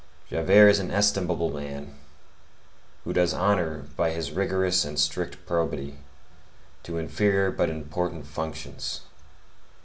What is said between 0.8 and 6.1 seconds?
estimable man, who does honor by his rigorous and strict probity